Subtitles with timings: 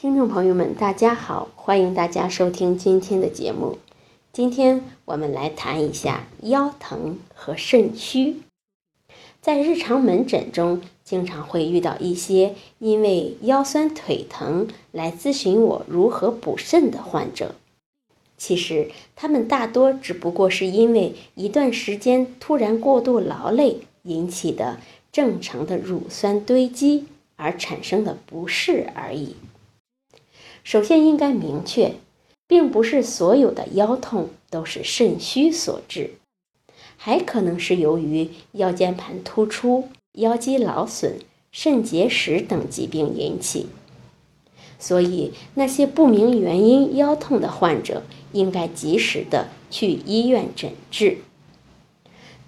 [0.00, 3.78] 听众朋友们，大家好，欢迎大家收听今天的节目。
[4.32, 8.36] 今天我们来谈一下腰疼和肾虚。
[9.40, 17.56] 在日常门诊中，经常会遇到一些因为腰酸腿疼来咨询我如何补肾的患者。
[18.36, 24.78] 其实，他们大多只不过是因为一段时间突然过度劳累引起的
[25.10, 29.34] 正常的乳酸堆积而产生的不适而已。
[30.64, 31.94] 首先应该明确，
[32.46, 36.12] 并不是所有的腰痛都是肾虚所致，
[36.96, 41.18] 还可能是由于腰间盘突出、腰肌劳损、
[41.50, 43.66] 肾结石等疾病引起。
[44.78, 51.18] 所以，那些不明原因腰痛的患者，应该及时的去医院诊治。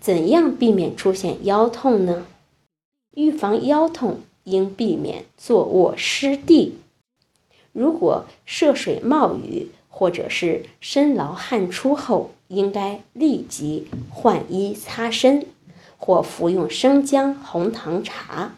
[0.01, 2.27] 怎样避免出现腰痛呢？
[3.17, 6.79] 预防腰痛，应避免坐卧湿地。
[7.81, 15.47] 如果涉水冒雨，或者是身劳汗出后，应该立即换衣擦身，
[15.97, 18.55] 或服用生姜红糖茶，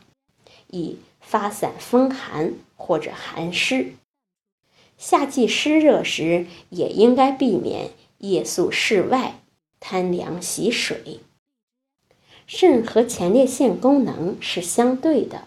[0.67, 3.93] 以发散风寒或者寒湿。
[4.99, 9.39] 夏季湿热时，也应该避免夜宿室外，
[9.79, 11.21] 贪凉喜水。
[12.49, 15.47] 肾和前列腺功能是相对的。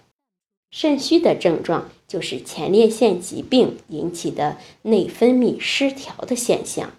[0.72, 6.94] 肾虚的症状就是前列腺疾病引起的内分泌失调的现象，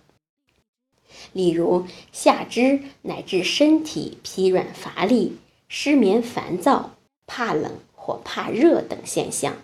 [1.32, 5.36] 例如下肢乃至身体疲软乏力、
[5.68, 9.56] 失眠烦躁、怕冷或怕热等现象。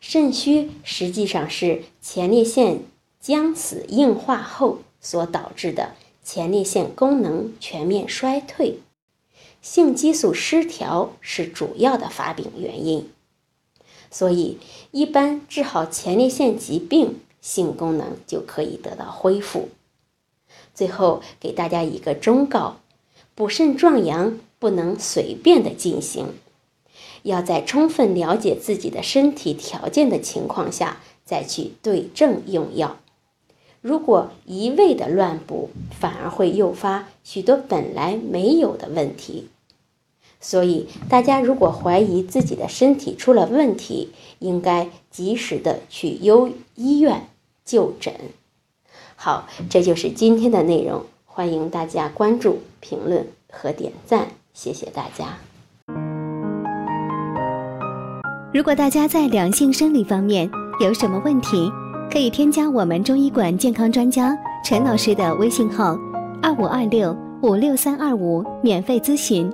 [0.00, 2.80] 肾虚实际上是前列腺
[3.20, 8.80] 僵死硬化后所导致的前列腺功能全面衰退。
[9.60, 13.10] 性激素失调是主要的发病原因，
[14.12, 14.58] 所以
[14.92, 19.70] 一般治好前列腺疾病，性功能就可以得到恢复。
[20.74, 22.76] 最后给大家一个忠告：
[23.34, 26.28] 补肾壮阳不能随便的进行，
[27.22, 32.98] 要在充分了解自己的身体条件的情况下再去对症用药。
[33.80, 39.48] 如果一味的乱补，反而会诱发许多本来没有的问题。
[40.44, 44.10] 所以，大家如果怀疑自己的身体出了问题，
[44.40, 47.28] 应该及时的去优医院
[47.64, 48.12] 就诊。
[49.14, 55.38] 好，这就是今天的内容，欢迎大家关注、评论和点赞，谢谢大家。
[58.52, 60.50] 如果大家在两性生理方面
[60.80, 61.70] 有什么问题，
[62.10, 65.96] 可以添加我们中医馆健康专家陈老师的微信号：
[66.42, 69.48] 二五二六五六三二五，免费咨询。